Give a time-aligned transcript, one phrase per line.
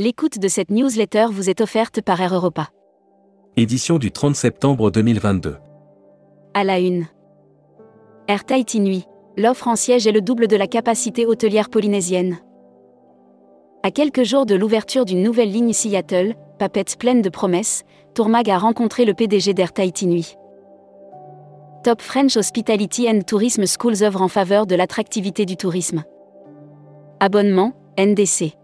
[0.00, 2.68] L'écoute de cette newsletter vous est offerte par Air Europa.
[3.56, 5.56] Édition du 30 septembre 2022.
[6.54, 7.06] À la une.
[8.28, 9.06] Air Tahiti Nuit.
[9.36, 12.38] L'offre en siège est le double de la capacité hôtelière polynésienne.
[13.82, 17.82] À quelques jours de l'ouverture d'une nouvelle ligne Seattle, papette pleine de promesses,
[18.14, 20.36] Tourmag a rencontré le PDG d'Air Tahiti Nuit.
[21.82, 26.04] Top French Hospitality and Tourism Schools œuvre en faveur de l'attractivité du tourisme.
[27.18, 28.57] Abonnement, NDC.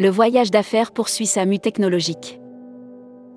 [0.00, 2.40] Le voyage d'affaires poursuit sa mue technologique.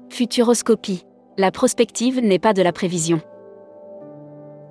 [0.09, 1.05] Futuroscopie.
[1.37, 3.21] La prospective n'est pas de la prévision.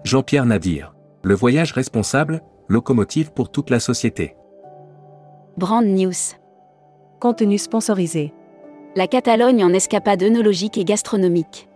[0.02, 0.96] Jean-Pierre Nadir.
[1.22, 4.34] Le voyage responsable, locomotive pour toute la société.
[5.56, 6.34] Brand News.
[7.20, 8.34] Contenu sponsorisé.
[8.96, 11.68] La Catalogne en escapade œnologique et gastronomique.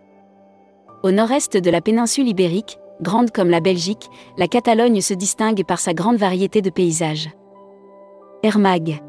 [1.03, 5.79] Au nord-est de la péninsule ibérique, grande comme la Belgique, la Catalogne se distingue par
[5.79, 7.29] sa grande variété de paysages.
[8.43, 9.01] Air Mag.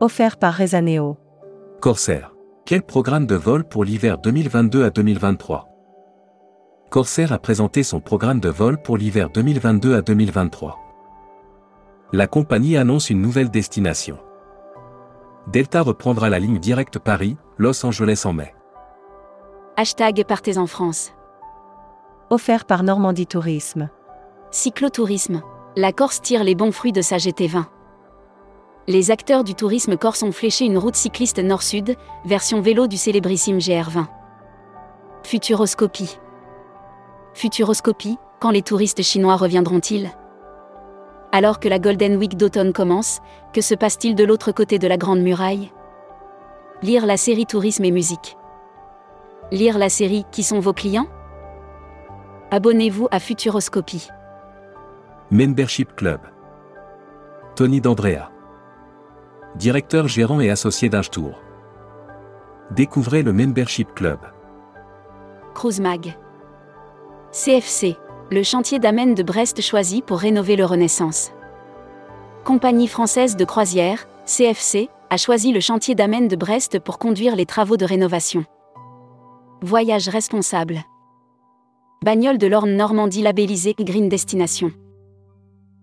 [0.00, 1.16] Offert par Rezaneo.
[1.80, 2.32] Corsair.
[2.64, 5.68] Quel programme de vol pour l'hiver 2022 à 2023
[6.88, 10.78] Corsair a présenté son programme de vol pour l'hiver 2022 à 2023.
[12.12, 14.20] La compagnie annonce une nouvelle destination.
[15.48, 18.54] Delta reprendra la ligne directe Paris-Los Angeles en mai.
[19.76, 21.12] Hashtag Partez en France.
[22.30, 23.90] Offert par Normandie Tourisme.
[24.52, 25.42] Cyclotourisme.
[25.74, 27.64] La Corse tire les bons fruits de sa GT20.
[28.88, 31.94] Les acteurs du tourisme corse ont fléché une route cycliste nord-sud,
[32.24, 34.06] version vélo du célébrissime GR20.
[35.24, 36.18] Futuroscopie.
[37.34, 40.08] Futuroscopie, quand les touristes chinois reviendront-ils?
[41.32, 43.20] Alors que la Golden Week d'automne commence,
[43.52, 45.70] que se passe-t-il de l'autre côté de la Grande Muraille?
[46.80, 48.38] Lire la série Tourisme et musique.
[49.52, 51.08] Lire la série Qui sont vos clients?
[52.50, 54.08] Abonnez-vous à Futuroscopie.
[55.30, 56.20] Membership Club.
[57.54, 58.30] Tony D'Andrea.
[59.56, 61.40] Directeur gérant et associé Tour.
[62.70, 64.18] Découvrez le Membership Club.
[65.54, 66.16] Cruise Mag.
[67.32, 67.96] CFC,
[68.30, 71.32] le chantier d'Amen de Brest choisi pour rénover le Renaissance.
[72.44, 77.46] Compagnie française de croisière, CFC, a choisi le chantier d'Amen de Brest pour conduire les
[77.46, 78.44] travaux de rénovation.
[79.62, 80.78] Voyage responsable.
[82.04, 84.70] Bagnole de l'Orne Normandie labellisée Green Destination.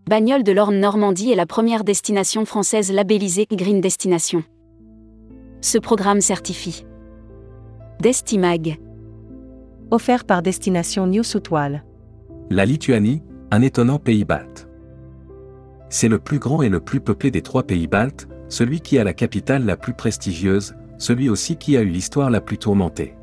[0.07, 4.43] Bagnole de l'Orne Normandie est la première destination française labellisée Green Destination.
[5.61, 6.85] Ce programme certifie.
[8.01, 8.79] Destimag.
[9.91, 11.83] Offert par Destination New Soutwal.
[12.49, 14.67] La Lituanie, un étonnant pays balte.
[15.89, 19.03] C'est le plus grand et le plus peuplé des trois pays baltes, celui qui a
[19.03, 23.15] la capitale la plus prestigieuse, celui aussi qui a eu l'histoire la plus tourmentée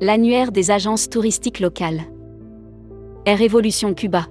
[0.00, 2.02] l'annuaire des agences touristiques locales.
[3.24, 4.26] Air Révolution Cuba.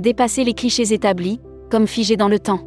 [0.00, 1.40] Dépasser les clichés établis,
[1.70, 2.66] comme figés dans le temps.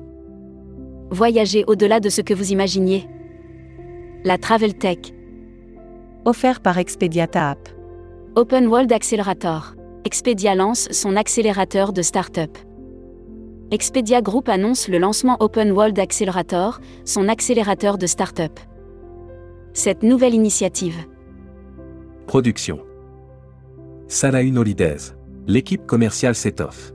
[1.09, 3.07] Voyager au-delà de ce que vous imaginiez.
[4.23, 4.99] La Travel Tech.
[6.25, 7.69] Offert par Expedia App.
[8.35, 9.73] Open World Accelerator.
[10.05, 12.55] Expedia lance son accélérateur de start-up.
[13.71, 18.59] Expedia Group annonce le lancement Open World Accelerator, son accélérateur de start-up.
[19.73, 20.97] Cette nouvelle initiative
[22.27, 22.79] Production.
[24.07, 25.15] Salahin Holidays.
[25.47, 26.94] L'équipe commerciale s'étoffe.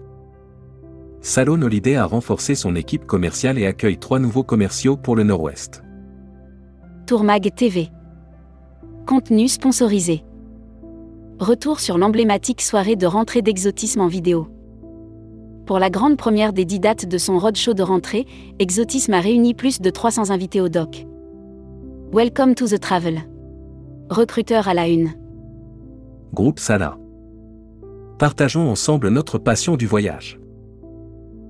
[1.21, 5.83] Salon Holiday a renforcé son équipe commerciale et accueille trois nouveaux commerciaux pour le Nord-Ouest.
[7.07, 7.89] Tourmag TV.
[9.05, 10.23] Contenu sponsorisé.
[11.41, 14.47] Retour sur l'emblématique soirée de rentrée d'Exotisme en vidéo.
[15.67, 18.27] Pour la grande première des dix dates de son roadshow de rentrée,
[18.59, 21.05] Exotisme a réuni plus de 300 invités au doc.
[22.13, 23.23] Welcome to the travel.
[24.09, 25.11] Recruteur à la une.
[26.33, 26.97] Groupe Sala.
[28.19, 30.39] Partageons ensemble notre passion du voyage.